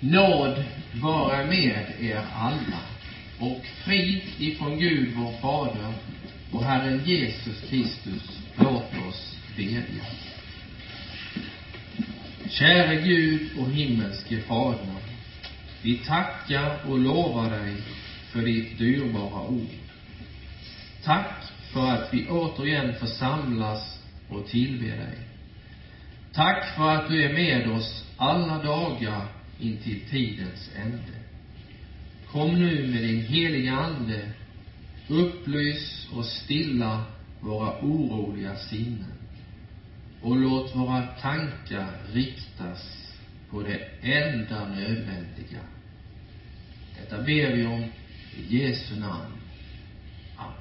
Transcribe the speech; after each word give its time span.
Nåd 0.00 0.64
vare 1.02 1.46
med 1.46 1.86
er 2.00 2.24
alla 2.34 2.80
och 3.38 3.66
frid 3.84 4.22
ifrån 4.38 4.78
Gud 4.78 5.14
vår 5.16 5.32
Fader 5.32 5.92
och 6.52 6.64
Herren 6.64 7.04
Jesus 7.04 7.60
Kristus, 7.70 8.38
låt 8.56 9.08
oss 9.08 9.36
bedja. 9.56 10.04
Käre 12.48 12.94
Gud 12.94 13.58
och 13.58 13.70
himmelske 13.70 14.40
Fader, 14.40 14.96
vi 15.82 15.98
tackar 15.98 16.90
och 16.90 16.98
lovar 16.98 17.50
dig 17.50 17.74
för 18.32 18.42
ditt 18.42 18.78
dyrbara 18.78 19.42
ord. 19.42 19.70
Tack 21.04 21.32
för 21.72 21.90
att 21.90 22.14
vi 22.14 22.28
återigen 22.28 22.94
får 22.94 23.06
samlas 23.06 23.98
och 24.28 24.46
tillbe 24.46 24.86
dig. 24.86 25.18
Tack 26.32 26.76
för 26.76 26.90
att 26.90 27.08
du 27.08 27.24
är 27.24 27.32
med 27.32 27.70
oss 27.70 28.04
alla 28.16 28.62
dagar 28.62 29.37
intill 29.60 30.00
tidens 30.10 30.70
ände. 30.76 31.18
Kom 32.26 32.60
nu 32.60 32.86
med 32.86 33.02
din 33.02 33.20
heliga 33.20 33.72
Ande, 33.72 34.32
upplys 35.08 36.08
och 36.12 36.24
stilla 36.24 37.04
våra 37.40 37.80
oroliga 37.80 38.56
sinnen 38.56 39.12
och 40.22 40.36
låt 40.36 40.76
våra 40.76 41.06
tankar 41.06 41.90
riktas 42.12 43.12
på 43.50 43.62
det 43.62 43.80
enda 44.02 44.68
nödvändiga. 44.68 45.60
Detta 46.96 47.18
ber 47.22 47.56
vi 47.56 47.66
om 47.66 47.84
i 48.36 48.58
Jesu 48.58 49.00
namn. 49.00 49.32
Amen. 50.36 50.52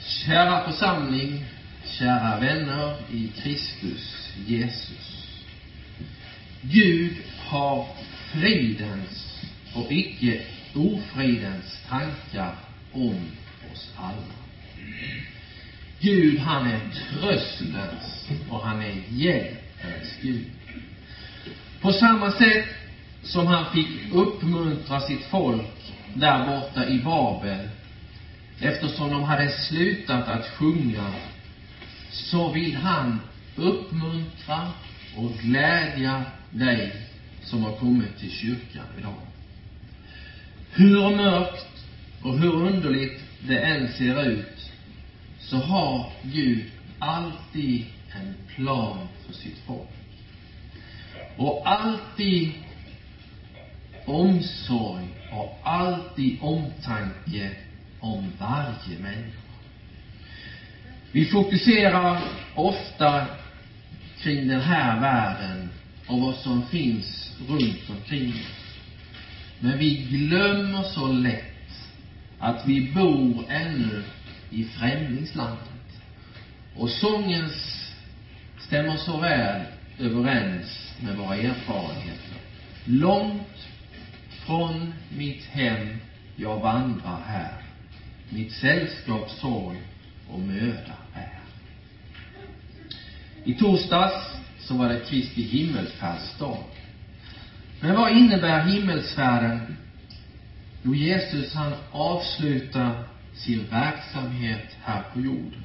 Kära 0.00 0.64
församling, 0.64 1.44
kära 1.90 2.40
vänner 2.40 2.96
i 3.12 3.28
Kristus 3.42 4.32
Jesus. 4.46 5.26
Gud 6.62 7.16
har 7.46 7.86
fridens 8.32 9.42
och 9.74 9.92
icke 9.92 10.42
ofridens 10.74 11.80
tankar 11.88 12.54
om 12.92 13.30
oss 13.72 13.90
alla. 13.96 14.36
Gud, 16.00 16.38
han 16.38 16.66
är 16.66 16.80
tröstens 16.90 18.28
och 18.50 18.60
han 18.60 18.82
är 18.82 19.02
hjälpens 19.08 20.18
Gud. 20.22 20.44
På 21.80 21.92
samma 21.92 22.32
sätt 22.32 22.66
som 23.22 23.46
han 23.46 23.72
fick 23.72 23.88
uppmuntra 24.12 25.00
sitt 25.00 25.24
folk 25.24 25.92
där 26.14 26.46
borta 26.46 26.88
i 26.88 26.98
Babel 26.98 27.68
eftersom 28.60 29.10
de 29.10 29.22
hade 29.22 29.48
slutat 29.48 30.28
att 30.28 30.46
sjunga 30.46 31.12
så 32.16 32.52
vill 32.52 32.76
han 32.76 33.20
uppmuntra 33.56 34.72
och 35.16 35.32
glädja 35.42 36.24
dig 36.50 37.02
som 37.42 37.62
har 37.62 37.72
kommit 37.72 38.18
till 38.18 38.30
kyrkan 38.30 38.86
idag. 38.98 39.20
Hur 40.72 41.16
mörkt 41.16 41.84
och 42.22 42.38
hur 42.38 42.54
underligt 42.54 43.20
det 43.48 43.58
än 43.58 43.92
ser 43.92 44.22
ut 44.22 44.70
så 45.38 45.56
har 45.56 46.12
Gud 46.22 46.64
alltid 46.98 47.84
en 48.14 48.34
plan 48.54 48.98
för 49.26 49.32
sitt 49.32 49.58
folk. 49.66 49.88
Och 51.36 51.62
alltid 51.64 52.52
omsorg 54.06 55.08
och 55.32 55.58
alltid 55.62 56.38
omtanke 56.40 57.50
om 58.00 58.32
varje 58.38 58.98
människa. 58.98 59.45
Vi 61.16 61.24
fokuserar 61.24 62.20
ofta 62.54 63.26
kring 64.18 64.48
den 64.48 64.60
här 64.60 65.00
världen 65.00 65.68
och 66.06 66.20
vad 66.20 66.34
som 66.34 66.66
finns 66.66 67.32
runt 67.48 67.90
omkring 67.90 68.30
oss. 68.30 68.78
Men 69.60 69.78
vi 69.78 69.96
glömmer 69.96 70.82
så 70.82 71.12
lätt 71.12 71.88
att 72.38 72.66
vi 72.66 72.92
bor 72.92 73.44
ännu 73.48 74.02
i 74.50 74.64
främlingslandet. 74.64 76.00
Och 76.76 76.90
sångens 76.90 77.88
stämmer 78.58 78.96
så 78.96 79.16
väl 79.16 79.60
överens 79.98 80.92
med 81.00 81.16
våra 81.16 81.36
erfarenheter. 81.36 82.36
Långt 82.84 83.68
från 84.46 84.92
mitt 85.16 85.44
hem 85.44 85.96
jag 86.36 86.60
vandrar 86.60 87.20
här. 87.26 87.52
Mitt 88.28 88.52
sällskap 88.52 89.30
sorg 89.30 89.78
och 90.30 90.40
möda 90.40 90.96
är. 91.14 91.40
I 93.44 93.54
torsdags 93.54 94.36
så 94.58 94.74
var 94.74 94.88
det 94.88 95.00
Kristi 95.00 95.42
himmelsfärdsdag. 95.42 96.64
Men 97.80 97.94
vad 97.94 98.12
innebär 98.12 98.64
himmelsfärden? 98.64 99.76
Jo, 100.82 100.94
Jesus 100.94 101.54
han 101.54 101.72
avslutar 101.92 103.04
sin 103.34 103.66
verksamhet 103.70 104.76
här 104.82 105.02
på 105.12 105.20
jorden. 105.20 105.62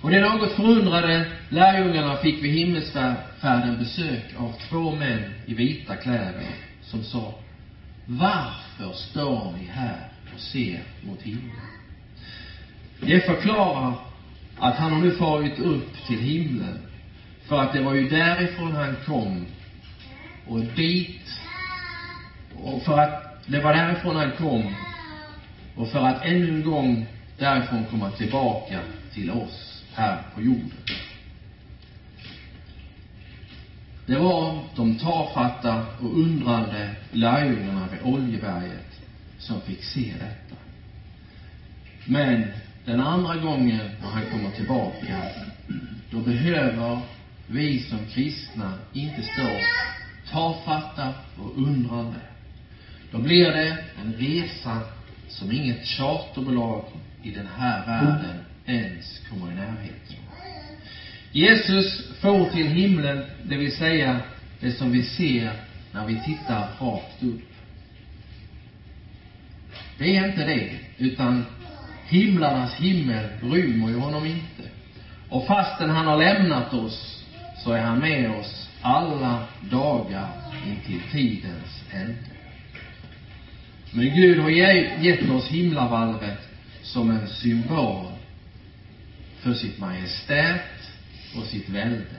Och 0.00 0.10
de 0.10 0.20
något 0.20 0.52
förundrade 0.52 1.26
lärjungarna 1.48 2.16
fick 2.16 2.42
vid 2.42 2.52
himmelsfärden 2.52 3.78
besök 3.78 4.24
av 4.36 4.52
två 4.68 4.94
män 4.94 5.34
i 5.46 5.54
vita 5.54 5.96
kläder 5.96 6.46
som 6.82 7.04
sa 7.04 7.34
Varför 8.06 8.92
står 8.92 9.52
ni 9.52 9.64
här 9.64 10.08
och 10.34 10.40
ser 10.40 10.82
mot 11.02 11.22
himlen? 11.22 11.87
Det 13.00 13.20
förklarar 13.20 13.94
att 14.58 14.76
han 14.76 14.92
har 14.92 15.00
nu 15.00 15.10
farit 15.10 15.58
upp 15.58 16.06
till 16.06 16.18
himlen 16.18 16.78
för 17.46 17.60
att 17.60 17.72
det 17.72 17.80
var 17.80 17.94
ju 17.94 18.08
därifrån 18.08 18.72
han 18.72 18.96
kom 19.06 19.46
och 20.46 20.60
dit 20.76 21.40
och 22.62 22.82
för 22.82 22.98
att 22.98 23.46
det 23.46 23.60
var 23.60 23.72
därifrån 23.72 24.16
han 24.16 24.30
kom 24.38 24.74
och 25.76 25.88
för 25.88 26.06
att 26.06 26.24
ännu 26.24 26.48
en 26.48 26.62
gång 26.62 27.06
därifrån 27.38 27.84
komma 27.90 28.10
tillbaka 28.10 28.80
till 29.14 29.30
oss 29.30 29.84
här 29.94 30.18
på 30.34 30.42
jorden. 30.42 30.78
Det 34.06 34.16
var 34.16 34.60
de 34.76 34.94
tafatta 34.94 35.82
och 36.00 36.18
undrande 36.18 36.88
lärjungarna 37.12 37.86
vid 37.86 38.02
Oljeberget 38.02 39.00
som 39.38 39.60
fick 39.60 39.82
se 39.82 40.12
detta. 40.18 40.60
Men 42.04 42.44
den 42.84 43.00
andra 43.00 43.36
gången 43.36 43.90
när 44.00 44.08
han 44.08 44.22
kommer 44.30 44.50
tillbaka, 44.50 45.22
då 46.10 46.20
behöver 46.20 47.00
vi 47.46 47.82
som 47.82 47.98
kristna 48.14 48.74
inte 48.92 49.22
stå 49.22 49.60
tafatta 50.30 51.14
och 51.38 51.58
undrande. 51.58 52.20
Då 53.10 53.18
blir 53.18 53.52
det 53.52 53.78
en 54.02 54.12
resa 54.12 54.80
som 55.28 55.52
inget 55.52 55.86
charterbolag 55.86 56.84
i 57.22 57.30
den 57.30 57.46
här 57.58 57.86
världen 57.86 58.44
ens 58.66 59.20
kommer 59.30 59.52
i 59.52 59.54
närheten 59.54 60.16
Jesus 61.32 62.02
for 62.20 62.50
till 62.50 62.66
himlen, 62.66 63.24
det 63.42 63.56
vill 63.56 63.76
säga 63.76 64.20
det 64.60 64.72
som 64.72 64.92
vi 64.92 65.02
ser 65.02 65.52
när 65.92 66.06
vi 66.06 66.20
tittar 66.24 66.68
rakt 66.80 67.22
upp. 67.22 67.42
Det 69.98 70.16
är 70.16 70.28
inte 70.28 70.44
det, 70.44 70.70
utan 70.98 71.44
himlarnas 72.08 72.74
himmel 72.74 73.28
rymmer 73.42 73.88
ju 73.88 73.96
honom 73.96 74.26
inte. 74.26 74.70
Och 75.28 75.46
fastän 75.46 75.90
han 75.90 76.06
har 76.06 76.16
lämnat 76.16 76.74
oss, 76.74 77.24
så 77.64 77.72
är 77.72 77.80
han 77.80 77.98
med 77.98 78.30
oss 78.30 78.68
alla 78.82 79.44
dagar 79.70 80.28
intill 80.66 81.00
tidens 81.12 81.84
ände. 81.92 82.38
Men 83.92 84.14
Gud 84.14 84.38
har 84.38 84.50
gett 84.50 85.30
oss 85.30 85.48
himlavalvet 85.48 86.38
som 86.82 87.10
en 87.10 87.28
symbol 87.28 88.06
för 89.40 89.54
sitt 89.54 89.78
majestät 89.78 90.90
och 91.36 91.44
sitt 91.44 91.68
välde. 91.68 92.18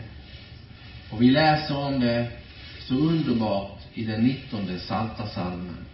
Och 1.09 1.21
vi 1.21 1.29
läser 1.31 1.77
om 1.77 1.99
det 1.99 2.27
så 2.79 2.95
underbart 2.95 3.79
i 3.93 4.05
den 4.05 4.23
nittonde 4.23 4.77
Psaltarpsalmen. 4.77 5.85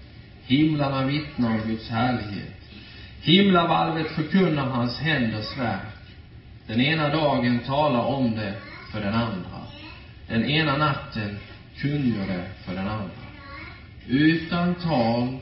Himlarna 0.45 1.05
vittnar 1.05 1.49
om 1.49 1.67
Guds 1.67 1.89
härlighet. 1.89 2.64
Himlavalvet 3.25 4.07
förkunnar 4.07 4.65
hans 4.65 4.99
händers 4.99 5.57
verk. 5.57 5.81
Den 6.67 6.81
ena 6.81 7.09
dagen 7.09 7.59
talar 7.59 8.05
om 8.05 8.35
det 8.35 8.53
för 8.91 9.01
den 9.01 9.13
andra. 9.13 9.61
Den 10.27 10.45
ena 10.45 10.77
natten 10.77 11.37
kungör 11.77 12.27
det 12.27 12.47
för 12.65 12.75
den 12.75 12.87
andra. 12.87 13.25
Utan 14.07 14.75
tal 14.75 15.37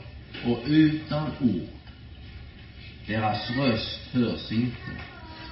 och 0.46 0.58
utan 0.66 1.30
ord. 1.40 1.68
Deras 3.06 3.50
röst 3.50 4.00
hörs 4.12 4.52
inte. 4.52 4.90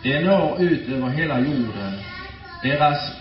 Det 0.03 0.21
når 0.21 0.63
ut 0.63 0.89
över 0.89 1.09
hela 1.09 1.41
jorden. 1.41 1.93
Deras 2.63 3.13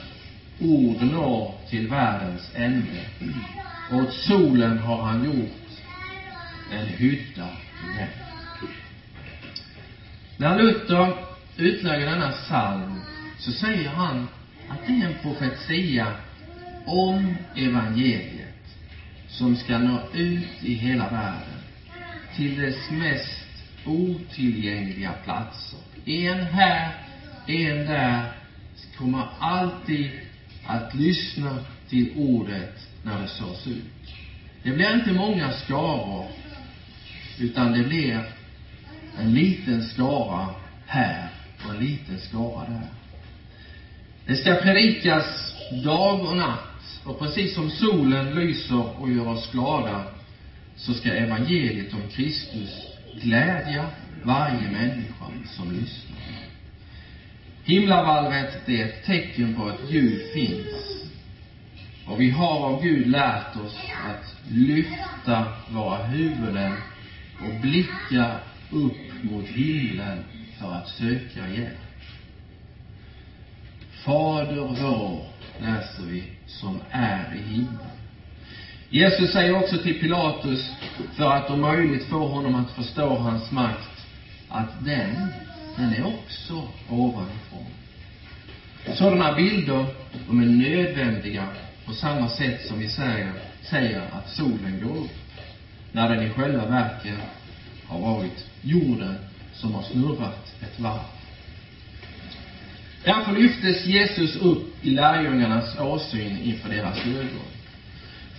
ord 0.61 1.01
når 1.01 1.53
till 1.69 1.87
världens 1.87 2.51
ände. 2.55 3.05
Och 3.91 3.97
åt 3.97 4.13
solen 4.13 4.77
har 4.77 5.03
han 5.03 5.23
gjort 5.25 5.69
en 6.71 6.85
hydda 6.85 7.47
i 7.83 7.97
den. 7.97 8.30
När 10.41 10.57
Luther 10.57 11.13
utlägger 11.57 12.05
denna 12.05 12.31
psalm 12.31 13.01
så 13.39 13.51
säger 13.51 13.89
han 13.89 14.27
att 14.67 14.87
det 14.87 15.01
är 15.01 15.05
en 15.05 15.15
profetia 15.21 16.13
om 16.85 17.35
evangeliet 17.55 18.77
som 19.27 19.55
ska 19.55 19.77
nå 19.77 19.99
ut 20.13 20.63
i 20.63 20.73
hela 20.73 21.09
världen 21.09 21.59
till 22.35 22.55
dess 22.55 22.89
mest 22.89 23.47
otillgängliga 23.85 25.13
platser. 25.23 25.79
En 26.05 26.43
här, 26.43 26.91
en 27.47 27.85
där 27.85 28.25
kommer 28.97 29.25
alltid 29.39 30.11
att 30.65 30.95
lyssna 30.95 31.59
till 31.89 32.11
ordet 32.15 32.87
när 33.03 33.21
det 33.21 33.27
sås 33.27 33.67
ut. 33.67 34.13
Det 34.63 34.71
blir 34.71 34.93
inte 34.93 35.13
många 35.13 35.51
skaror, 35.51 36.27
utan 37.39 37.71
det 37.71 37.83
blir 37.83 38.23
en 39.19 39.33
liten 39.33 39.83
skara 39.83 40.49
här 40.87 41.29
och 41.65 41.73
en 41.75 41.85
liten 41.85 42.19
skara 42.19 42.69
där. 42.69 42.87
Det 44.25 44.35
ska 44.35 44.55
predikas 44.55 45.53
dag 45.83 46.25
och 46.25 46.37
natt 46.37 47.01
och 47.03 47.19
precis 47.19 47.55
som 47.55 47.69
solen 47.69 48.35
lyser 48.35 49.01
och 49.01 49.11
gör 49.11 49.27
oss 49.27 49.51
glada 49.51 50.03
så 50.75 50.93
ska 50.93 51.09
evangeliet 51.09 51.93
om 51.93 52.01
Kristus 52.11 52.87
glädja 53.21 53.85
varje 54.23 54.71
människa 54.71 55.25
som 55.45 55.71
lyssnar. 55.71 56.17
Himlavalvet, 57.63 58.65
det 58.65 58.81
är 58.81 58.85
ett 58.85 59.05
tecken 59.05 59.55
på 59.55 59.67
att 59.67 59.89
Gud 59.89 60.21
finns. 60.33 61.01
Och 62.05 62.21
vi 62.21 62.29
har 62.29 62.65
av 62.65 62.83
Gud 62.83 63.07
lärt 63.07 63.55
oss 63.55 63.77
att 64.05 64.35
lyfta 64.51 65.45
våra 65.69 66.03
huvuden 66.03 66.73
och 67.41 67.61
blicka 67.61 68.35
upp 68.71 69.23
mot 69.23 69.45
himlen 69.45 70.23
för 70.59 70.73
att 70.73 70.87
söka 70.87 71.49
hjälp. 71.49 71.77
Fader 74.03 74.75
vår, 74.81 75.25
läser 75.61 76.03
vi, 76.03 76.23
som 76.47 76.79
är 76.91 77.35
i 77.35 77.51
himlen. 77.51 77.77
Jesus 78.89 79.31
säger 79.31 79.57
också 79.57 79.77
till 79.77 79.99
Pilatus, 79.99 80.71
för 81.15 81.31
att 81.31 81.49
om 81.49 81.61
möjligt 81.61 82.03
få 82.03 82.27
honom 82.27 82.55
att 82.55 82.71
förstå 82.71 83.15
hans 83.15 83.51
makt, 83.51 84.05
att 84.49 84.85
den, 84.85 85.27
den 85.77 85.93
är 85.93 86.03
också 86.03 86.67
ovanifrån. 86.89 87.65
Sådana 88.93 89.35
bilder, 89.35 89.85
de 90.27 90.39
är 90.39 90.45
nödvändiga 90.45 91.47
på 91.85 91.93
samma 91.93 92.29
sätt 92.29 92.67
som 92.67 92.79
vi 92.79 92.89
säger, 92.89 93.33
säger 93.61 94.01
att 94.11 94.29
solen 94.29 94.79
går 94.83 94.97
upp, 94.97 95.11
när 95.91 96.09
den 96.09 96.23
i 96.23 96.29
själva 96.29 96.65
verket 96.65 97.17
har 97.91 97.99
varit 97.99 98.45
jorden 98.61 99.15
som 99.53 99.73
har 99.73 99.83
snurrat 99.83 100.55
ett 100.61 100.79
varv. 100.79 100.99
Därför 103.03 103.31
lyftes 103.31 103.85
Jesus 103.85 104.35
upp 104.35 104.85
i 104.85 104.89
lärjungarnas 104.89 105.79
åsyn 105.79 106.37
inför 106.43 106.69
deras 106.69 107.05
ögon. 107.05 107.47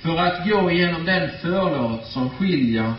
För 0.01 0.17
att 0.17 0.49
gå 0.49 0.71
igenom 0.71 1.05
den 1.05 1.31
förlåt 1.41 2.07
som 2.07 2.31
skiljer 2.31 2.93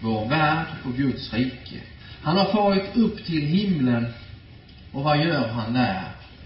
vår 0.00 0.26
värld 0.26 0.66
och 0.84 0.94
Guds 0.94 1.32
rike. 1.32 1.80
Han 2.22 2.36
har 2.36 2.52
farit 2.52 2.96
upp 2.96 3.26
till 3.26 3.46
himlen 3.46 4.06
och 4.92 5.02
vad 5.02 5.24
gör 5.24 5.48
han 5.48 5.72
där? 5.72 6.02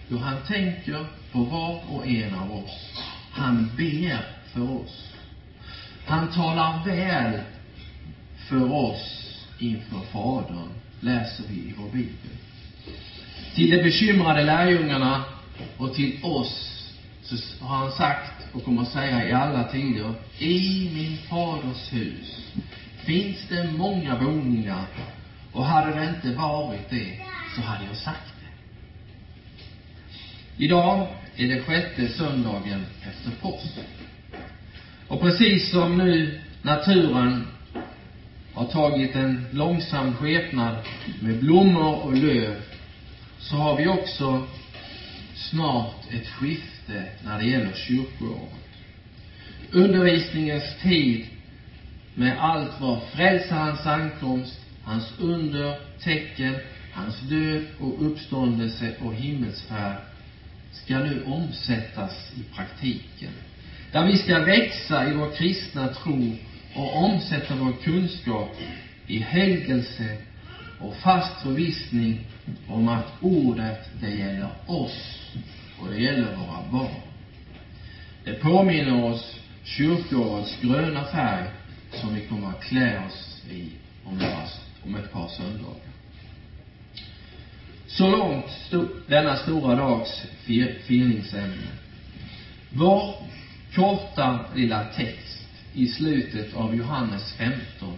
Jo, 0.09 0.19
han 0.19 0.37
tänker 0.49 1.07
på 1.33 1.39
var 1.39 1.81
och 1.89 2.07
en 2.07 2.35
av 2.35 2.53
oss. 2.53 2.91
Han 3.33 3.71
ber 3.77 4.21
för 4.53 4.71
oss. 4.71 5.13
Han 6.07 6.33
talar 6.33 6.85
väl 6.85 7.41
för 8.49 8.73
oss 8.73 9.24
inför 9.59 10.01
Fadern, 10.13 10.69
läser 11.01 11.45
vi 11.49 11.55
i 11.55 11.75
vår 11.79 11.89
bibel. 11.89 12.31
Till 13.55 13.71
de 13.71 13.83
bekymrade 13.83 14.45
lärjungarna 14.45 15.25
och 15.77 15.95
till 15.95 16.19
oss 16.23 16.71
så 17.23 17.65
har 17.65 17.77
han 17.77 17.93
sagt 17.93 18.47
och 18.53 18.65
kommer 18.65 18.83
att 18.83 18.93
säga 18.93 19.29
i 19.29 19.33
alla 19.33 19.65
tider, 19.65 20.15
i 20.39 20.91
min 20.95 21.19
faders 21.29 21.93
hus 21.93 22.53
finns 23.05 23.37
det 23.49 23.73
många 23.73 24.17
boningar 24.17 24.85
och 25.53 25.65
hade 25.65 26.01
det 26.01 26.09
inte 26.09 26.39
varit 26.39 26.91
det 26.91 27.19
så 27.55 27.61
hade 27.61 27.85
jag 27.85 27.97
sagt 27.97 28.35
det. 28.41 28.45
Idag 30.65 31.07
är 31.37 31.49
det 31.49 31.63
sjätte 31.63 32.09
söndagen 32.09 32.87
efter 33.03 33.31
påsk. 33.41 33.79
Och 35.09 35.21
precis 35.21 35.71
som 35.71 35.99
nu 35.99 36.41
naturen 36.63 37.47
har 38.55 38.65
tagit 38.65 39.17
en 39.17 39.47
långsam 39.53 40.15
skepnad 40.15 40.77
med 41.23 41.39
blommor 41.39 42.01
och 42.05 42.17
löv 42.17 42.57
så 43.39 43.57
har 43.57 43.77
vi 43.77 43.89
också 43.89 44.47
snart 45.35 46.13
ett 46.13 46.29
skifte 46.29 47.05
när 47.25 47.39
det 47.39 47.45
gäller 47.45 47.75
kyrkoåret. 47.75 48.51
Undervisningens 49.73 50.75
tid 50.83 51.25
med 52.15 52.39
allt 52.39 52.81
vad 52.81 52.99
frälsarens 53.03 53.87
ankomst, 53.87 54.61
hans 54.85 55.13
under, 55.19 55.77
tecken, 56.01 56.55
hans 56.93 57.21
död 57.21 57.63
och 57.79 58.07
uppståndelse 58.07 58.95
och 59.01 59.15
himmelsfärd 59.15 59.99
ska 60.73 61.01
nu 61.01 61.25
omsättas 61.25 62.33
i 62.37 62.55
praktiken. 62.55 63.31
Där 63.93 64.05
vi 64.05 64.17
ska 64.17 64.39
växa 64.39 65.09
i 65.09 65.13
vår 65.13 65.29
kristna 65.29 65.89
tro 65.89 66.33
och 66.75 67.05
omsätta 67.05 67.55
vår 67.55 67.73
kunskap 67.73 68.57
i 69.07 69.19
helgelse 69.19 70.17
och 70.81 70.97
fast 70.97 71.43
förvissning 71.43 72.21
om 72.69 72.89
att 72.89 73.13
ordet, 73.21 73.91
det 74.01 74.11
gäller 74.11 74.51
oss 74.67 75.31
och 75.81 75.89
det 75.91 75.99
gäller 75.99 76.37
våra 76.37 76.71
barn. 76.71 77.01
Det 78.25 78.35
påminner 78.35 79.05
oss 79.05 79.37
kyrkoårets 79.65 80.61
gröna 80.63 81.05
färg 81.05 81.47
som 81.93 82.15
vi 82.15 82.21
kommer 82.21 82.49
att 82.49 82.63
klä 82.63 83.07
oss 83.07 83.43
i 83.51 83.71
om, 84.05 84.19
några, 84.19 84.43
om 84.85 84.95
ett 84.95 85.13
par 85.13 85.29
söndagar. 85.29 85.95
Så 87.87 88.09
långt 88.09 88.51
sto, 88.67 88.87
denna 89.07 89.37
stora 89.37 89.75
dags 89.75 90.23
fir, 90.45 90.79
firningsämne. 90.85 91.69
Vår 92.71 93.15
korta 93.75 94.41
lilla 94.55 94.85
text 94.85 95.44
i 95.75 95.89
slutet 95.89 96.55
av 96.55 96.77
Johannes 96.77 97.33
15 97.33 97.95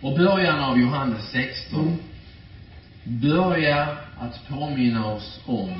och 0.00 0.16
början 0.16 0.60
av 0.60 0.80
Johannes 0.80 1.30
16 1.30 1.98
börjar 3.04 3.96
att 4.18 4.48
påminna 4.48 5.06
oss 5.06 5.40
om 5.46 5.70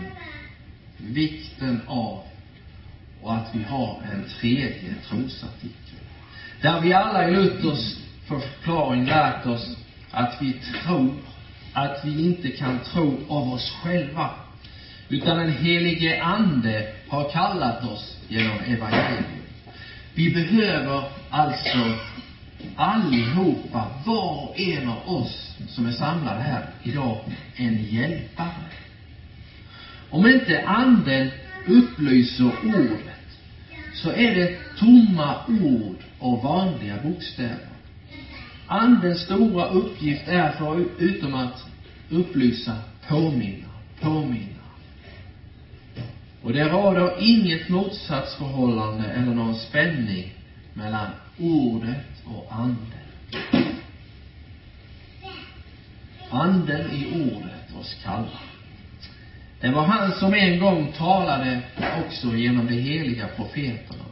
vikten 0.98 1.80
av 1.86 2.20
och 3.22 3.34
att 3.34 3.54
vi 3.54 3.62
har 3.62 4.00
en 4.12 4.24
tredje 4.40 4.94
trosartikel. 5.08 5.98
Där 6.62 6.80
vi 6.80 6.92
alla 6.92 7.28
i 7.28 7.32
Luthers 7.32 7.96
förklaring 8.24 9.04
lärt 9.04 9.46
oss 9.46 9.76
att 10.10 10.36
vi 10.40 10.52
tror 10.52 11.14
att 11.72 12.04
vi 12.04 12.28
inte 12.28 12.50
kan 12.50 12.78
tro 12.92 13.16
av 13.28 13.48
oss 13.48 13.70
själva, 13.82 14.30
utan 15.08 15.38
den 15.38 15.52
helige 15.52 16.22
Ande 16.22 16.92
har 17.08 17.30
kallat 17.30 17.84
oss 17.84 18.16
genom 18.28 18.60
evangeliet. 18.60 19.43
Vi 20.14 20.30
behöver 20.30 21.04
alltså 21.30 21.78
allihopa, 22.76 23.86
var 24.04 24.48
och 24.48 24.60
en 24.60 24.88
av 24.88 25.08
oss 25.08 25.56
som 25.68 25.86
är 25.86 25.92
samlade 25.92 26.40
här 26.40 26.66
idag, 26.82 27.18
en 27.56 27.84
hjälpare. 27.84 28.70
Om 30.10 30.26
inte 30.26 30.66
anden 30.66 31.30
upplyser 31.66 32.52
ordet, 32.64 33.38
så 33.94 34.10
är 34.10 34.34
det 34.34 34.56
tomma 34.78 35.36
ord 35.48 35.96
och 36.18 36.42
vanliga 36.42 36.96
bokstäver. 37.02 37.68
Andens 38.66 39.20
stora 39.20 39.66
uppgift 39.66 40.28
är 40.28 40.52
förutom 40.58 41.34
att 41.34 41.64
upplysa, 42.10 42.76
påminna, 43.08 43.66
påminna. 44.00 44.53
Och 46.44 46.52
det 46.52 46.64
råder 46.64 47.12
inget 47.18 47.68
motsatsförhållande 47.68 49.04
eller 49.04 49.34
någon 49.34 49.54
spänning 49.54 50.32
mellan 50.74 51.06
ordet 51.38 52.22
och 52.24 52.46
anden. 52.50 52.76
Anden 56.30 56.90
i 56.90 57.06
ordet 57.30 57.80
oss 57.80 57.96
kallar. 58.04 58.42
Det 59.60 59.70
var 59.70 59.82
han 59.82 60.12
som 60.12 60.34
en 60.34 60.58
gång 60.58 60.92
talade 60.96 61.60
också 62.06 62.36
genom 62.36 62.66
de 62.66 62.74
heliga 62.74 63.28
profeterna. 63.36 64.04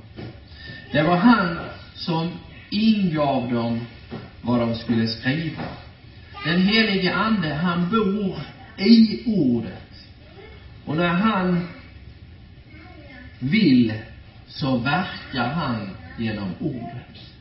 Det 0.93 1.03
var 1.03 1.17
han 1.17 1.59
som 1.95 2.31
ingav 2.71 3.53
dem 3.53 3.81
vad 4.43 4.61
de 4.61 4.75
skulle 4.75 5.07
skriva. 5.07 5.63
Den 6.45 6.63
helige 6.63 7.15
Ande, 7.15 7.55
han 7.55 7.91
bor 7.91 8.39
i 8.79 9.23
ordet. 9.27 10.09
Och 10.87 10.97
när 10.97 11.09
han 11.09 11.69
vill 13.43 13.93
så 14.49 14.77
verkar 14.77 15.49
han 15.49 15.91
genom 16.19 16.55
ordet. 16.61 17.33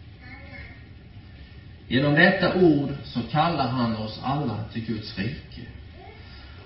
Genom 1.88 2.13
detta 2.13 2.55
ord 2.55 2.89
så 3.03 3.20
kallar 3.31 3.67
han 3.67 3.96
oss 3.96 4.20
alla 4.24 4.63
till 4.74 4.86
Guds 4.86 5.17
rike. 5.17 5.62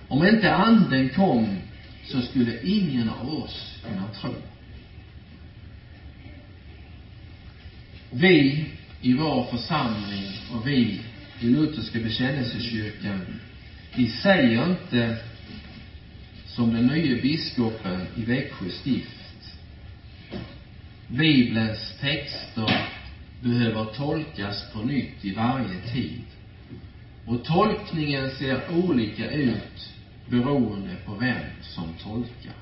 Om 0.08 0.28
inte 0.28 0.54
anden 0.54 1.10
kom 1.10 1.58
så 2.06 2.22
skulle 2.22 2.62
ingen 2.64 3.10
av 3.10 3.34
oss 3.34 3.80
kunna 3.84 4.08
tro. 4.22 4.34
Vi 8.12 8.66
i 9.02 9.14
vår 9.14 9.44
församling 9.52 10.32
och 10.54 10.68
vi 10.68 11.02
i 11.40 11.46
Lutherska 11.46 12.00
bekännelsekyrkan, 12.00 13.26
vi 13.96 14.08
säger 14.08 14.70
inte 14.70 15.18
som 16.46 16.74
den 16.74 16.88
nya 16.88 17.22
biskopen 17.22 18.08
i 18.16 18.22
Växjö 18.22 18.70
stift. 18.70 19.25
Bibelns 21.08 21.94
texter 22.02 22.88
behöver 23.42 23.86
tolkas 23.86 24.72
på 24.74 24.80
nytt 24.80 25.26
i 25.26 25.34
varje 25.34 25.80
tid. 25.94 26.22
Och 27.26 27.44
tolkningen 27.44 28.32
ser 28.32 28.62
olika 28.72 29.32
ut 29.32 29.94
beroende 30.30 30.96
på 31.06 31.14
vem 31.14 31.46
som 31.62 31.94
tolkar. 32.04 32.54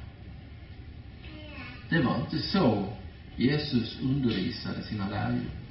Det 1.89 2.01
var 2.01 2.15
inte 2.15 2.39
så 2.39 2.87
Jesus 3.37 3.99
undervisade 4.01 4.83
sina 4.83 5.09
lärjungar. 5.09 5.63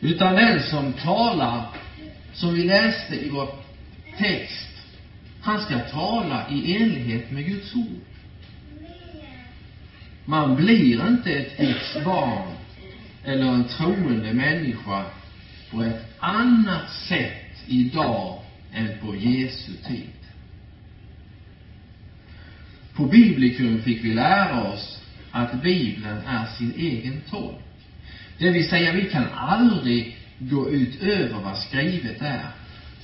Utan 0.00 0.34
den 0.34 0.62
som 0.62 0.92
talar, 0.92 1.66
som 2.32 2.54
vi 2.54 2.64
läste 2.64 3.14
i 3.14 3.28
vår 3.28 3.48
text, 4.18 4.70
han 5.40 5.60
ska 5.60 5.78
tala 5.78 6.50
i 6.50 6.76
enlighet 6.76 7.30
med 7.30 7.46
Guds 7.46 7.74
ord. 7.74 8.13
Man 10.24 10.56
blir 10.56 11.08
inte 11.08 11.32
ett 11.32 11.56
Guds 11.56 12.04
barn 12.04 12.52
eller 13.24 13.46
en 13.46 13.64
troende 13.64 14.32
människa 14.32 15.04
på 15.70 15.82
ett 15.82 16.14
annat 16.18 16.90
sätt 17.08 17.64
idag 17.66 18.42
än 18.72 18.88
på 19.00 19.16
Jesu 19.16 19.72
tid. 19.86 20.08
På 22.94 23.06
Biblikum 23.06 23.82
fick 23.82 24.04
vi 24.04 24.14
lära 24.14 24.62
oss 24.62 25.00
att 25.30 25.62
Bibeln 25.62 26.18
är 26.26 26.46
sin 26.46 26.74
egen 26.76 27.20
tolk. 27.30 27.58
Det 28.38 28.50
vill 28.50 28.68
säga, 28.68 28.92
vi 28.92 29.04
kan 29.04 29.26
aldrig 29.34 30.16
gå 30.38 30.70
utöver 30.70 31.40
vad 31.40 31.58
skrivet 31.58 32.22
är. 32.22 32.46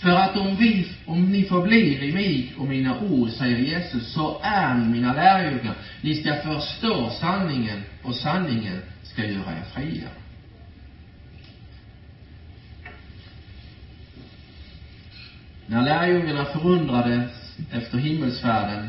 För 0.00 0.10
att 0.10 0.36
om 0.36 0.56
vi, 0.56 0.86
om 1.06 1.32
ni 1.32 1.44
förblir 1.44 2.02
i 2.02 2.12
mig 2.12 2.54
och 2.58 2.66
mina 2.66 3.00
ord, 3.00 3.30
säger 3.30 3.58
Jesus, 3.58 4.12
så 4.12 4.40
är 4.42 4.74
ni 4.74 4.88
mina 4.88 5.14
lärjungar. 5.14 5.74
Ni 6.00 6.14
ska 6.14 6.34
förstå 6.34 7.10
sanningen 7.10 7.82
och 8.02 8.14
sanningen 8.14 8.82
ska 9.02 9.24
göra 9.24 9.52
er 9.52 9.64
fria. 9.74 10.08
När 15.66 15.82
lärjungarna 15.82 16.44
förundrades 16.44 17.30
efter 17.70 17.98
himmelsfärden 17.98 18.88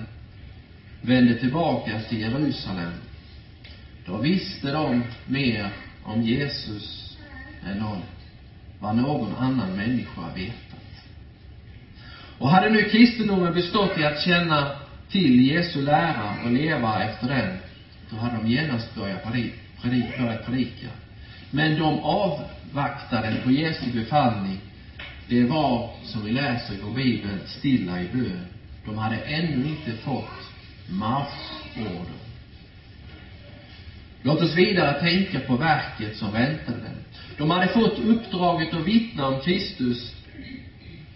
vände 1.02 1.36
tillbaka 1.36 2.02
till 2.10 2.20
Jerusalem, 2.20 2.92
då 4.06 4.18
visste 4.18 4.72
de 4.72 5.04
mer 5.26 5.70
om 6.04 6.22
Jesus 6.22 7.18
än 7.66 7.78
någon, 7.78 8.02
vad 8.80 8.96
någon 8.96 9.36
annan 9.36 9.76
människa 9.76 10.34
vetat. 10.36 10.81
Och 12.42 12.50
hade 12.50 12.70
nu 12.70 12.84
kristendomen 12.84 13.54
bestått 13.54 13.98
i 13.98 14.04
att 14.04 14.22
känna 14.22 14.72
till 15.10 15.48
Jesu 15.48 15.82
lära 15.82 16.34
och 16.44 16.52
leva 16.52 17.04
efter 17.04 17.28
den, 17.28 17.58
då 18.10 18.16
hade 18.16 18.36
de 18.36 18.48
genast 18.48 18.96
börjat 18.96 19.24
predika, 19.82 20.24
börjat 20.24 20.46
predika. 20.46 20.88
Men 21.52 21.80
de 21.80 22.00
avvaktade 22.00 23.36
på 23.44 23.52
Jesu 23.52 23.86
befallning. 23.94 24.58
Det 25.28 25.44
var, 25.44 25.90
som 26.04 26.26
vi 26.26 26.32
läser 26.32 26.74
i 26.74 26.78
vår 26.84 26.92
bibel, 26.92 27.38
stilla 27.46 28.00
i 28.00 28.08
bön. 28.14 28.46
De 28.86 28.98
hade 28.98 29.18
ännu 29.18 29.68
inte 29.68 29.92
fått 29.92 30.52
marschorder. 30.90 32.22
Låt 34.24 34.42
oss 34.42 34.56
vidare 34.56 35.00
tänka 35.00 35.40
på 35.40 35.56
verket 35.56 36.18
som 36.18 36.32
väntade 36.32 36.78
dem. 36.78 36.96
De 37.38 37.50
hade 37.50 37.68
fått 37.68 38.00
uppdraget 38.00 38.74
att 38.74 38.88
vittna 38.88 39.28
om 39.28 39.40
Kristus. 39.40 40.21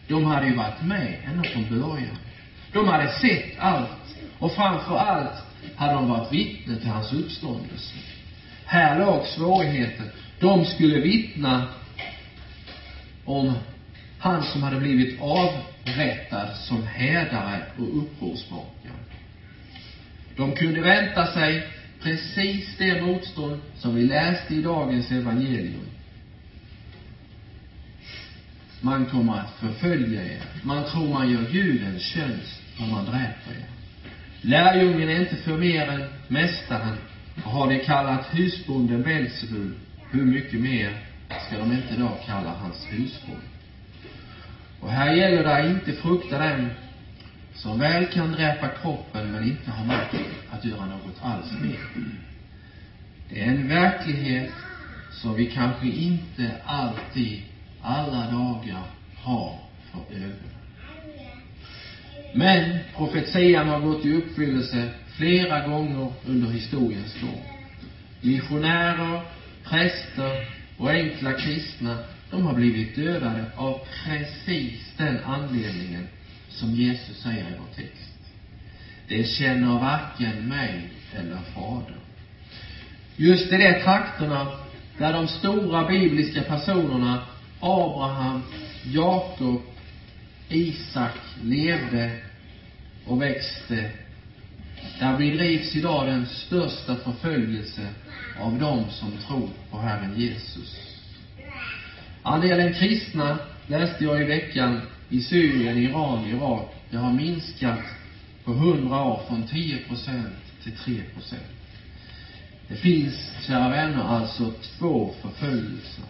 De 0.07 0.25
hade 0.25 0.47
ju 0.47 0.55
varit 0.55 0.81
med 0.83 1.17
ända 1.25 1.43
från 1.43 1.69
början. 1.69 2.17
De 2.74 2.88
hade 2.88 3.12
sett 3.12 3.59
allt. 3.59 3.89
Och 4.39 4.51
framför 4.51 4.97
allt 4.97 5.43
hade 5.75 5.93
de 5.93 6.07
varit 6.07 6.31
vittne 6.31 6.77
till 6.79 6.89
hans 6.89 7.13
uppståndelse. 7.13 7.95
Här 8.65 9.00
låg 9.00 9.25
svårigheten. 9.25 10.05
De 10.39 10.65
skulle 10.65 11.00
vittna 11.00 11.67
om 13.25 13.53
han 14.19 14.43
som 14.43 14.63
hade 14.63 14.77
blivit 14.77 15.21
avrättad 15.21 16.47
som 16.55 16.88
hädare 16.88 17.62
och 17.77 17.97
upprorsmakare. 17.97 18.93
De 20.35 20.55
kunde 20.55 20.81
vänta 20.81 21.27
sig 21.27 21.67
precis 22.01 22.77
det 22.77 23.01
motstånd 23.01 23.62
som 23.77 23.95
vi 23.95 24.03
läste 24.03 24.55
i 24.55 24.62
dagens 24.62 25.12
evangelium. 25.12 25.89
Man 28.82 29.05
kommer 29.05 29.34
att 29.34 29.51
förfölja 29.60 30.24
er. 30.24 30.41
Man 30.63 30.84
tror 30.84 31.10
man 31.10 31.32
gör 31.32 31.50
Gud 31.51 31.84
en 31.84 32.00
tjänst 32.00 32.62
om 32.79 32.91
man 32.91 33.05
dräper 33.05 33.51
er. 33.51 33.65
Lärjungen 34.41 35.10
är 35.10 35.20
inte 35.20 35.36
för 35.36 35.58
mer 35.58 35.89
än 35.89 36.03
mästaren. 36.27 36.96
Och 37.44 37.51
har 37.51 37.70
de 37.70 37.79
kallat 37.79 38.25
husbonden 38.34 39.03
Belsebul, 39.03 39.74
hur 40.12 40.25
mycket 40.25 40.60
mer 40.60 40.98
ska 41.48 41.58
de 41.58 41.72
inte 41.72 41.96
då 41.96 42.17
kalla 42.25 42.50
hans 42.50 42.88
husbond? 42.89 43.41
Och 44.79 44.91
här 44.91 45.13
gäller 45.13 45.44
det 45.44 45.70
inte 45.70 45.94
frukta 45.94 46.38
den 46.38 46.70
som 47.55 47.79
väl 47.79 48.05
kan 48.05 48.32
dräpa 48.32 48.67
kroppen 48.67 49.32
men 49.32 49.44
inte 49.44 49.72
har 49.72 49.86
makt 49.86 50.15
att 50.51 50.65
göra 50.65 50.86
något 50.86 51.22
alls 51.22 51.51
med. 51.62 51.77
Det 53.29 53.41
är 53.41 53.46
en 53.46 53.67
verklighet 53.67 54.51
som 55.12 55.36
vi 55.36 55.46
kanske 55.46 55.88
inte 55.88 56.55
alltid, 56.65 57.41
alla 57.86 58.32
dagar, 58.32 58.84
har 59.24 59.60
för 59.92 60.15
ögonen. 60.15 60.56
Men 62.34 62.77
profetian 62.96 63.68
har 63.68 63.80
gått 63.80 64.06
i 64.06 64.13
uppfyllelse 64.13 64.89
flera 65.18 65.68
gånger 65.68 66.13
under 66.25 66.48
historiens 66.48 67.22
gång. 67.22 67.44
Missionärer, 68.22 69.22
präster 69.63 70.48
och 70.77 70.89
enkla 70.89 71.34
kristna, 71.34 71.98
de 72.32 72.46
har 72.46 72.54
blivit 72.54 72.96
dödade 72.96 73.46
av 73.56 73.80
precis 74.04 74.94
den 74.98 75.20
anledningen 75.25 76.08
som 76.50 76.75
Jesus 76.75 77.18
säger 77.18 77.50
i 77.50 77.54
vår 77.60 77.75
text. 77.75 78.20
Det 79.08 79.24
känner 79.24 79.80
varken 79.80 80.48
mig 80.48 80.89
eller 81.15 81.38
Fadern. 81.54 82.00
Just 83.15 83.54
i 83.54 83.58
de 83.58 83.82
trakterna 83.84 84.51
där 84.98 85.13
de 85.13 85.27
stora 85.27 85.88
bibliska 85.88 86.42
personerna 86.42 87.22
Abraham, 87.65 88.41
Jakob, 88.91 89.62
Isak 90.50 91.12
levde 91.43 92.12
och 93.05 93.22
växte, 93.22 93.91
där 95.00 95.17
bedrivs 95.17 95.75
idag 95.75 96.07
den 96.07 96.25
största 96.25 96.95
förföljelse 96.95 97.89
av 98.39 98.60
dem 98.60 98.84
som 98.89 99.12
tror 99.27 99.50
på 99.72 99.77
Herren 99.77 100.19
Jesus. 100.19 100.77
Andelen 102.24 102.74
kristna, 102.74 103.38
läste 103.67 104.03
jag 104.03 104.22
i 104.22 104.24
veckan, 104.24 104.81
i 105.10 105.22
Syrien, 105.22 105.77
Iran, 105.77 106.25
Irak, 106.25 106.74
det 106.89 106.98
har 106.98 107.13
minskat 107.13 107.79
på 108.43 108.51
hundra 108.53 109.03
år 109.03 109.22
från 109.27 109.48
10 109.48 109.77
procent 109.77 110.36
till 110.63 110.72
3 110.72 111.01
procent. 111.13 111.41
Det 112.67 112.75
finns, 112.75 113.31
kära 113.48 113.69
vänner, 113.69 114.03
alltså 114.03 114.51
två 114.79 115.13
förföljelser. 115.22 116.03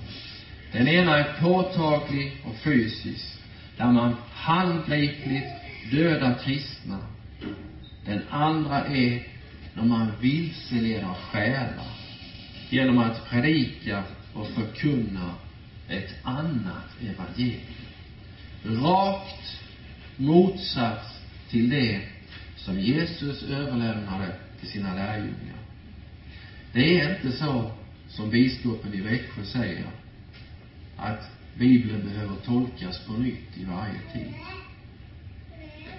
Den 0.76 0.88
ena 0.88 1.18
är 1.18 1.42
påtaglig 1.42 2.38
och 2.44 2.56
fysisk, 2.56 3.40
där 3.78 3.92
man 3.92 4.16
handgripligt 4.32 5.48
dödar 5.92 6.40
kristna. 6.44 7.00
Den 8.06 8.22
andra 8.30 8.86
är 8.86 9.28
när 9.74 9.84
man 9.84 10.12
vilseleder 10.22 11.14
själar 11.14 11.88
genom 12.70 12.98
att 12.98 13.30
predika 13.30 14.04
och 14.34 14.48
förkunna 14.48 15.34
ett 15.88 16.16
annat 16.24 17.02
evangelium. 17.02 17.62
Rakt 18.64 19.60
motsats 20.18 21.20
till 21.50 21.70
det 21.70 22.02
som 22.56 22.80
Jesus 22.80 23.44
överlämnade 23.44 24.36
till 24.60 24.70
sina 24.70 24.94
lärjungar. 24.94 25.60
Det 26.74 27.00
är 27.00 27.16
inte 27.16 27.38
så 27.38 27.72
som 28.08 28.30
biskopen 28.30 28.94
i 28.94 29.02
Växjö 29.02 29.44
säger, 29.44 29.86
att 30.98 31.32
Bibeln 31.58 32.10
behöver 32.10 32.36
tolkas 32.36 33.00
på 33.00 33.14
nytt 33.14 33.58
i 33.58 33.66
varje 33.66 34.00
tid. 34.14 34.34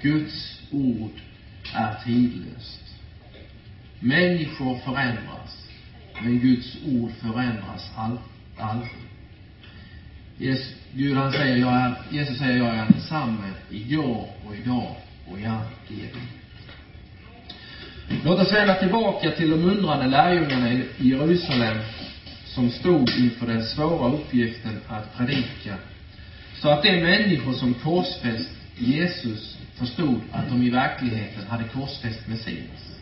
Guds 0.03 0.61
ord 0.71 1.11
är 1.75 1.95
tidlöst. 2.05 2.83
Människor 4.01 4.79
förändras, 4.79 5.69
men 6.23 6.39
Guds 6.39 6.77
ord 6.87 7.11
förändras 7.21 7.91
aldrig. 8.57 8.91
Jesus, 10.39 10.75
Gud 10.93 11.17
han 11.17 11.33
säger, 11.33 11.57
jag 11.57 11.73
är, 11.73 11.95
Jesus 12.11 12.39
säger, 12.39 12.57
jag 12.57 12.77
är 12.77 12.87
densamme 12.93 13.51
igår 13.71 14.29
och 14.47 14.57
idag 14.57 14.97
och 15.27 15.41
i 15.41 15.45
all 15.45 15.63
evighet. 15.89 16.13
Låt 18.25 18.41
oss 18.41 18.53
vända 18.53 18.75
tillbaka 18.75 19.31
till 19.31 19.51
de 19.51 19.65
undrande 19.65 20.07
lärjungarna 20.07 20.73
i 20.73 20.87
Jerusalem 20.99 21.79
som 22.57 22.71
stod 22.71 23.11
inför 23.11 23.47
den 23.47 23.65
svåra 23.65 24.13
uppgiften 24.13 24.81
att 24.89 25.17
predika. 25.17 25.77
Så 26.55 26.69
att 26.69 26.83
de 26.83 27.01
människor 27.01 27.53
som 27.53 27.75
korsfäst 27.75 28.51
Jesus 28.79 29.59
förstod 29.75 30.21
att 30.33 30.49
de 30.49 30.63
i 30.63 30.71
verkligheten 30.71 31.47
hade 31.49 31.65
korsfäst 31.65 32.29
Messias. 32.29 32.97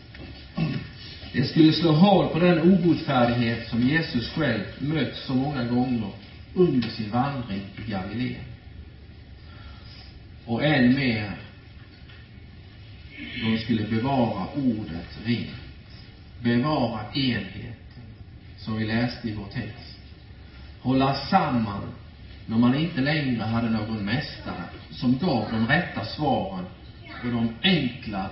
Det 1.33 1.43
skulle 1.43 1.73
slå 1.73 1.91
hål 1.91 2.27
på 2.27 2.39
den 2.39 2.61
obotfärdighet 2.61 3.69
som 3.69 3.81
Jesus 3.81 4.29
själv 4.29 4.63
mött 4.79 5.15
så 5.15 5.33
många 5.33 5.63
gånger 5.63 6.09
under 6.53 6.89
sin 6.89 7.11
vandring 7.11 7.61
i 7.85 7.91
Galileen. 7.91 8.43
Och 10.45 10.65
än 10.65 10.95
mer, 10.95 11.31
de 13.43 13.57
skulle 13.57 13.87
bevara 13.87 14.47
ordet 14.55 15.19
rent. 15.25 15.49
Bevara 16.43 16.99
enhet 17.13 17.84
som 18.65 18.77
vi 18.77 18.85
läste 18.85 19.29
i 19.29 19.33
vår 19.33 19.45
text. 19.45 19.99
Hålla 20.81 21.15
samman 21.15 21.81
när 22.45 22.57
man 22.57 22.75
inte 22.75 23.01
längre 23.01 23.43
hade 23.43 23.69
någon 23.69 24.05
mästare 24.05 24.63
som 24.91 25.17
gav 25.17 25.51
de 25.51 25.67
rätta 25.67 26.05
svaren 26.05 26.65
och 27.23 27.31
de 27.31 27.49
enkla 27.63 28.29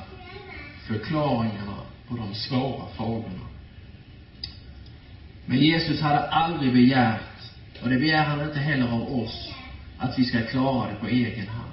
förklaringarna 0.87 1.77
på 2.07 2.15
de 2.15 2.33
svåra 2.33 2.87
frågorna. 2.95 3.47
Men 5.45 5.57
Jesus 5.57 6.01
hade 6.01 6.19
aldrig 6.19 6.73
begärt, 6.73 7.51
och 7.81 7.89
det 7.89 7.97
begär 7.97 8.23
han 8.23 8.41
inte 8.41 8.59
heller 8.59 8.87
av 8.87 9.19
oss, 9.19 9.53
att 9.97 10.19
vi 10.19 10.25
ska 10.25 10.41
klara 10.41 10.89
det 10.89 10.95
på 10.95 11.07
egen 11.07 11.47
hand. 11.47 11.69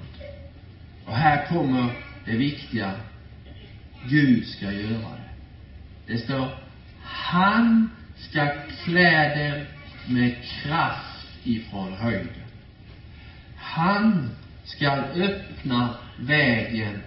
Och 1.05 1.15
här 1.15 1.45
kommer 1.45 1.93
det 2.25 2.35
viktiga. 2.35 2.91
Gud 4.09 4.47
ska 4.47 4.71
göra 4.71 4.99
det. 4.99 5.31
Det 6.13 6.17
står, 6.17 6.47
han 7.03 7.89
ska 8.29 8.47
klä 8.83 9.35
dem 9.35 9.65
med 10.15 10.35
kraft 10.43 11.27
ifrån 11.43 11.93
höjden. 11.93 12.43
Han 13.55 14.29
ska 14.63 14.91
öppna 15.15 15.95
vägen 16.19 17.01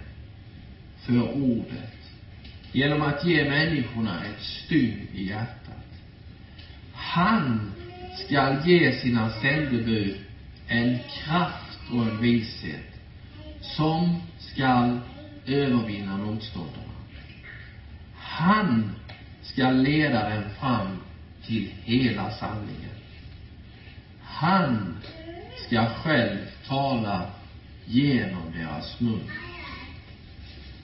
för 1.01 1.31
ordet 1.31 1.95
genom 2.71 3.01
att 3.01 3.25
ge 3.25 3.49
människorna 3.49 4.23
ett 4.23 4.41
stygn 4.41 5.07
i 5.13 5.27
hjärtat. 5.27 5.85
Han 6.93 7.71
skall 8.25 8.57
ge 8.65 8.91
sina 8.91 9.29
sändebud 9.29 10.17
en 10.67 10.99
kraft 11.23 11.91
och 11.91 12.01
en 12.01 12.21
vishet 12.21 12.95
som 13.61 14.21
skall 14.39 14.99
övervinna 15.45 16.17
motståndarna. 16.17 16.81
Han 18.15 18.91
skall 19.45 19.81
leda 19.81 20.29
dem 20.29 20.43
fram 20.59 20.97
till 21.45 21.71
hela 21.83 22.31
sanningen. 22.31 22.95
Han 24.21 24.97
ska 25.67 25.85
själv 25.85 26.37
tala 26.67 27.31
genom 27.85 28.51
deras 28.57 28.99
mun. 28.99 29.31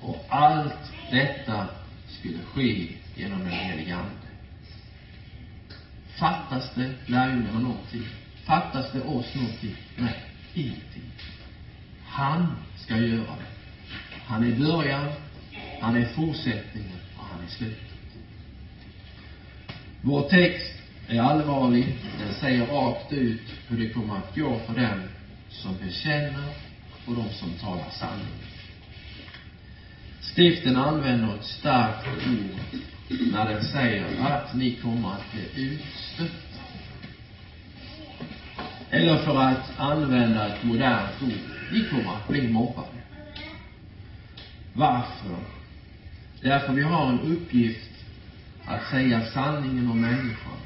Och 0.01 0.25
allt 0.29 0.93
detta 1.11 1.67
skulle 2.07 2.39
ske 2.53 2.87
genom 3.15 3.39
den 3.39 3.51
helige 3.51 3.95
Ande. 3.95 4.11
Fattas 6.19 6.71
det 6.75 6.93
lärjungarna 7.05 7.59
någonting? 7.59 8.05
Fattas 8.45 8.91
det 8.91 9.01
oss 9.01 9.35
någonting? 9.35 9.75
Nej, 9.97 10.19
ingenting. 10.53 11.11
Han 12.05 12.55
ska 12.75 12.97
göra 12.97 13.21
det. 13.21 13.51
Han 14.25 14.43
är 14.43 14.59
början, 14.59 15.07
han 15.81 15.95
är 15.95 16.05
fortsättningen 16.05 16.97
och 17.17 17.25
han 17.25 17.43
är 17.45 17.49
slutet. 17.49 17.90
Vår 20.03 20.29
text 20.29 20.73
är 21.07 21.21
allvarlig. 21.21 21.95
Den 22.19 22.33
säger 22.33 22.65
rakt 22.65 23.13
ut 23.13 23.41
hur 23.67 23.77
det 23.77 23.89
kommer 23.89 24.17
att 24.17 24.35
gå 24.35 24.59
för 24.59 24.75
dem 24.75 24.99
som 25.49 25.77
bekänner 25.85 26.49
och 27.05 27.15
de 27.15 27.29
som 27.29 27.49
talar 27.61 27.89
sanning. 27.89 28.41
Skriften 30.21 30.77
använder 30.77 31.35
ett 31.35 31.45
starkt 31.45 32.07
ord 32.07 32.79
när 33.31 33.49
den 33.49 33.63
säger 33.63 34.21
att 34.21 34.53
ni 34.53 34.71
kommer 34.71 35.09
att 35.09 35.31
bli 35.31 35.63
utstötta. 35.65 36.61
Eller 38.89 39.17
för 39.17 39.37
att 39.37 39.79
använda 39.79 40.47
ett 40.47 40.63
modernt 40.63 41.21
ord, 41.21 41.71
ni 41.71 41.83
kommer 41.89 42.11
att 42.11 42.27
bli 42.27 42.47
mobbade. 42.47 42.87
Varför? 44.73 45.35
Därför 46.41 46.73
vi 46.73 46.81
har 46.81 47.09
en 47.09 47.19
uppgift 47.19 47.90
att 48.65 48.89
säga 48.91 49.25
sanningen 49.25 49.89
om 49.89 50.01
människan. 50.01 50.59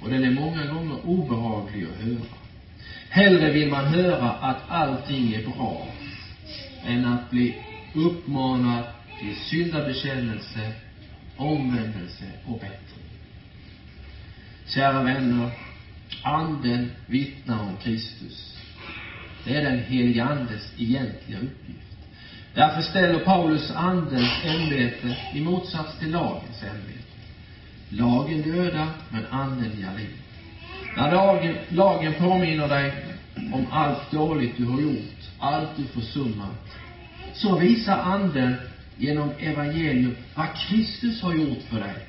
Och 0.00 0.10
den 0.10 0.24
är 0.24 0.30
många 0.30 0.66
gånger 0.66 1.06
obehaglig 1.06 1.84
att 1.84 2.04
höra. 2.04 2.38
Hellre 3.10 3.52
vill 3.52 3.70
man 3.70 3.84
höra 3.84 4.30
att 4.30 4.62
allting 4.68 5.34
är 5.34 5.46
bra 5.46 5.86
än 6.84 7.04
att 7.04 7.30
bli 7.30 7.62
uppmanad 7.94 8.84
till 9.20 9.36
syndabekännelse, 9.36 10.72
omvändelse 11.36 12.30
och 12.44 12.58
bättring. 12.58 13.08
Kära 14.66 15.02
vänner, 15.02 15.50
Anden 16.22 16.90
vittnar 17.06 17.60
om 17.60 17.76
Kristus. 17.82 18.56
Det 19.44 19.56
är 19.56 19.62
den 19.62 19.78
helige 19.78 20.24
Andes 20.24 20.72
egentliga 20.78 21.38
uppgift. 21.38 21.87
Därför 22.58 22.82
ställer 22.82 23.18
Paulus 23.18 23.70
Andens 23.70 24.44
ämbete 24.44 25.16
i 25.34 25.40
motsats 25.40 25.98
till 25.98 26.10
lagens 26.10 26.62
ämbete. 26.62 26.98
Lagen 27.88 28.42
dödar, 28.42 28.88
men 29.10 29.26
Anden 29.30 29.70
ger 29.78 29.96
liv. 29.96 30.16
När 30.96 31.10
lagen, 31.10 31.54
lagen 31.68 32.14
påminner 32.14 32.68
dig 32.68 32.92
om 33.52 33.66
allt 33.70 34.10
dåligt 34.10 34.56
du 34.56 34.64
har 34.64 34.80
gjort, 34.80 35.20
allt 35.38 35.68
du 35.76 35.84
försummat, 35.84 36.66
så 37.34 37.56
visar 37.56 37.98
Anden 37.98 38.54
genom 38.96 39.30
evangelium 39.38 40.16
vad 40.34 40.48
Kristus 40.56 41.22
har 41.22 41.34
gjort 41.34 41.62
för 41.70 41.80
dig. 41.80 42.06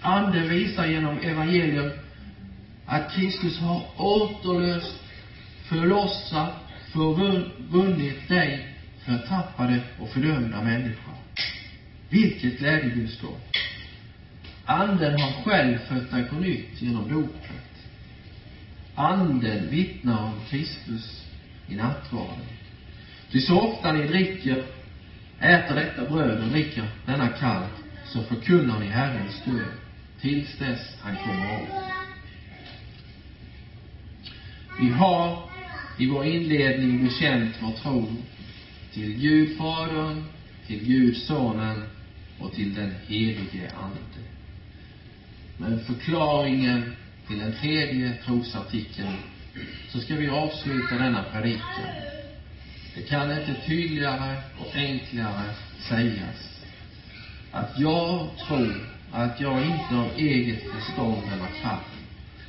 Anden 0.00 0.48
visar 0.48 0.86
genom 0.86 1.18
evangelium 1.18 1.90
att 2.86 3.12
Kristus 3.12 3.60
har 3.60 3.82
återlöst, 3.96 4.96
förlossat, 5.64 6.65
förvunnit 6.96 8.28
dig 8.28 8.68
förtappade 9.04 9.80
och 10.00 10.08
fördömda 10.08 10.62
människor. 10.62 11.14
Vilket 12.08 12.58
glädjebudskap! 12.58 13.40
Anden 14.64 15.20
har 15.20 15.42
själv 15.44 15.78
fött 15.78 16.10
dig 16.10 16.24
på 16.24 16.34
nytt 16.34 16.82
genom 16.82 17.12
dopet. 17.12 17.86
Anden 18.94 19.70
vittnar 19.70 20.22
om 20.24 20.40
Kristus 20.50 21.26
i 21.68 21.74
nattvarden. 21.74 22.46
Ty 23.30 23.40
så 23.40 23.60
ofta 23.60 23.92
ni 23.92 24.06
dricker, 24.06 24.64
äter 25.40 25.74
detta 25.74 26.10
bröd 26.10 26.44
och 26.44 26.50
dricker 26.50 26.84
denna 27.06 27.28
kalk, 27.28 27.72
så 28.06 28.22
förkunnar 28.22 28.80
ni 28.80 28.86
Herrens 28.86 29.42
död 29.44 29.72
tills 30.20 30.58
dess 30.58 30.96
han 31.02 31.16
kommer 31.16 31.54
av. 31.54 31.66
Vi 34.80 34.88
har 34.88 35.55
i 35.98 36.06
vår 36.06 36.24
inledning 36.24 37.04
bekänt 37.04 37.54
vår 37.60 37.72
tro 37.72 38.08
till 38.92 39.12
Gud 39.12 39.58
Fadern, 39.58 40.24
till 40.66 40.84
Gud 40.84 41.16
Sonen 41.16 41.82
och 42.38 42.52
till 42.52 42.74
den 42.74 42.94
helige 43.08 43.70
Ande. 43.82 44.26
Men 45.56 45.84
förklaringen 45.84 46.96
till 47.28 47.38
den 47.38 47.52
tredje 47.52 48.14
trosartikeln 48.24 49.16
så 49.88 50.00
ska 50.00 50.16
vi 50.16 50.28
avsluta 50.28 50.98
denna 50.98 51.22
predikan. 51.22 51.90
Det 52.94 53.02
kan 53.02 53.32
inte 53.32 53.54
tydligare 53.66 54.36
och 54.58 54.76
enklare 54.76 55.50
sägas 55.88 56.62
att 57.50 57.78
jag 57.78 58.28
tror 58.46 58.86
att 59.12 59.40
jag 59.40 59.66
inte 59.66 59.96
av 59.96 60.10
eget 60.16 60.62
förstånd 60.62 61.22
eller 61.32 61.60
kraft 61.62 61.96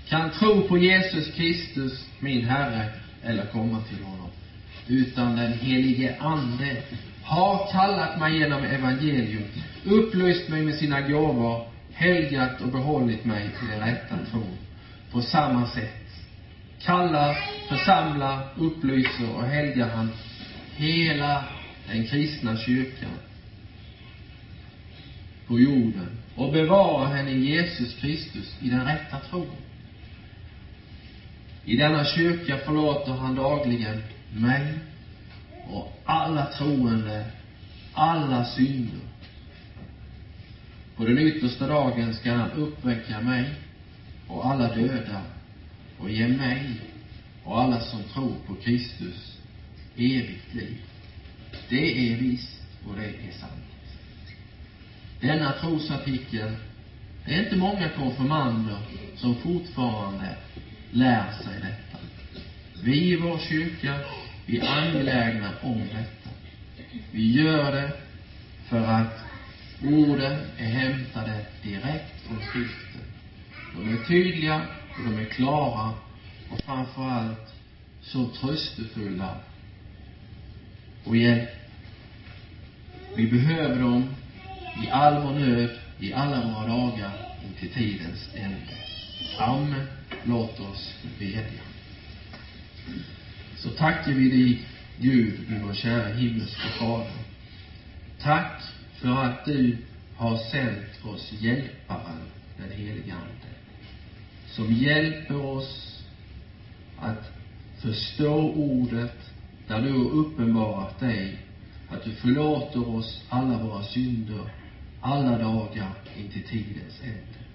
kan 0.09 0.31
tro 0.31 0.61
på 0.61 0.77
Jesus 0.77 1.31
Kristus, 1.35 2.05
min 2.19 2.45
Herre, 2.45 2.89
eller 3.23 3.45
komma 3.45 3.81
till 3.81 4.03
honom. 4.03 4.29
Utan 4.87 5.35
den 5.35 5.53
helige 5.53 6.15
Ande 6.19 6.81
har 7.23 7.71
kallat 7.71 8.19
mig 8.19 8.37
genom 8.37 8.63
evangelium, 8.63 9.43
upplyst 9.85 10.49
mig 10.49 10.61
med 10.61 10.75
sina 10.75 11.01
gåvor, 11.01 11.67
helgat 11.93 12.61
och 12.61 12.71
behållit 12.71 13.25
mig 13.25 13.49
till 13.59 13.67
den 13.67 13.79
rätta 13.79 14.17
tron. 14.31 14.57
På 15.11 15.21
samma 15.21 15.67
sätt 15.67 16.07
kallar, 16.81 17.37
församlar, 17.69 18.47
upplyser 18.55 19.35
och 19.35 19.43
helgar 19.43 19.89
han 19.89 20.11
hela 20.75 21.43
den 21.87 22.07
kristna 22.07 22.57
kyrkan 22.57 23.09
på 25.47 25.59
jorden 25.59 26.09
och 26.35 26.51
bevarar 26.51 27.15
henne 27.15 27.31
i 27.31 27.55
Jesus 27.55 27.93
Kristus 27.93 28.55
i 28.61 28.69
den 28.69 28.85
rätta 28.85 29.19
tron. 29.19 29.47
I 31.67 31.75
denna 31.75 32.05
kyrka 32.05 32.57
förlåter 32.57 33.11
han 33.11 33.35
dagligen 33.35 34.01
mig 34.33 34.73
och 35.67 36.01
alla 36.05 36.45
troende 36.45 37.25
alla 37.93 38.45
synder. 38.45 38.99
På 40.95 41.05
den 41.05 41.19
yttersta 41.19 41.67
dagen 41.67 42.13
ska 42.13 42.33
han 42.33 42.51
uppväcka 42.51 43.21
mig 43.21 43.49
och 44.27 44.45
alla 44.45 44.75
döda 44.75 45.21
och 45.99 46.09
ge 46.09 46.27
mig 46.27 46.81
och 47.43 47.61
alla 47.61 47.81
som 47.81 48.03
tror 48.03 48.35
på 48.47 48.55
Kristus 48.55 49.37
evigt 49.95 50.53
liv. 50.53 50.77
Det 51.69 52.11
är 52.11 52.17
visst 52.17 52.61
och 52.87 52.95
det 52.95 53.05
är 53.05 53.31
sant. 53.39 53.93
Denna 55.21 55.51
trosartikel, 55.51 56.51
det 57.25 57.35
är 57.35 57.43
inte 57.43 57.55
många 57.55 57.89
konfirmander 57.89 58.77
som 59.15 59.35
fortfarande 59.35 60.35
lär 60.91 61.31
sig 61.31 61.53
detta. 61.61 62.03
Vi 62.83 63.11
i 63.11 63.15
vår 63.15 63.39
kyrka, 63.39 63.99
vi 64.45 64.59
är 64.59 64.77
angelägna 64.77 65.51
om 65.61 65.79
detta. 65.79 66.29
Vi 67.11 67.31
gör 67.31 67.71
det 67.71 67.91
för 68.69 68.85
att 68.85 69.19
orden 69.83 70.39
är 70.57 70.65
hämtade 70.65 71.45
direkt 71.63 72.21
från 72.27 72.39
skriften. 72.49 73.01
De 73.75 73.93
är 73.93 74.03
tydliga 74.07 74.61
och 74.97 75.11
de 75.11 75.19
är 75.19 75.25
klara 75.25 75.93
och 76.51 76.59
framför 76.65 77.09
allt 77.09 77.53
så 78.01 78.29
tröstefulla 78.29 79.35
och 81.03 81.17
hjälp. 81.17 81.49
Vi 83.15 83.27
behöver 83.27 83.79
dem 83.79 84.15
i 84.83 84.89
all 84.89 85.23
vår 85.23 85.39
nöd, 85.39 85.69
i 85.99 86.13
alla 86.13 86.41
våra 86.41 86.67
dagar, 86.67 87.11
intill 87.45 87.73
tidens 87.73 88.29
ände. 88.35 88.73
Amen. 89.39 89.96
Låt 90.23 90.59
oss 90.59 90.93
bedja. 91.19 91.61
Så 93.57 93.69
tackar 93.69 94.11
vi 94.11 94.29
dig, 94.29 94.67
Gud, 94.99 95.49
min 95.49 95.65
vår 95.65 95.73
kära 95.73 96.13
himmelske 96.13 96.67
Fader. 96.79 97.11
Tack 98.19 98.61
för 98.95 99.23
att 99.23 99.45
du 99.45 99.77
har 100.15 100.37
sänt 100.37 101.05
oss 101.05 101.33
hjälparen, 101.39 102.21
den 102.57 102.71
helige 102.71 103.13
Ande, 103.13 103.47
som 104.47 104.73
hjälper 104.73 105.35
oss 105.35 106.03
att 106.99 107.31
förstå 107.79 108.51
ordet 108.51 109.31
där 109.67 109.81
du 109.81 109.91
har 109.91 110.09
uppenbarat 110.09 110.99
dig, 110.99 111.37
att 111.89 112.03
du 112.03 112.11
förlåter 112.11 112.89
oss 112.89 113.21
alla 113.29 113.57
våra 113.57 113.83
synder, 113.83 114.49
alla 115.01 115.37
dagar 115.37 115.93
intill 116.17 116.43
tidens 116.43 117.01
ände. 117.01 117.46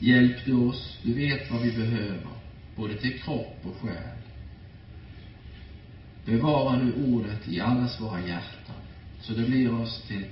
Hjälp 0.00 0.44
du 0.44 0.54
oss, 0.54 0.98
du 1.02 1.14
vet 1.14 1.50
vad 1.50 1.62
vi 1.62 1.72
behöver, 1.72 2.30
både 2.76 2.96
till 2.96 3.18
kropp 3.18 3.56
och 3.62 3.74
själ. 3.80 4.18
Bevara 6.24 6.76
nu 6.76 7.12
ordet 7.12 7.48
i 7.48 7.60
allas 7.60 8.00
våra 8.00 8.20
hjärtan, 8.20 8.76
så 9.20 9.32
det 9.32 9.44
blir 9.44 9.74
oss 9.74 10.02
till 10.08 10.24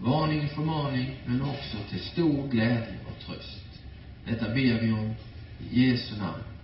varning, 0.00 0.48
förmaning, 0.48 1.16
men 1.26 1.42
också 1.42 1.76
till 1.90 2.00
stor 2.00 2.48
glädje 2.48 2.98
och 3.06 3.26
tröst. 3.26 3.82
Detta 4.24 4.48
ber 4.48 4.80
vi 4.80 4.92
om 4.92 5.14
i 5.70 5.86
Jesu 5.86 6.16
namn. 6.16 6.55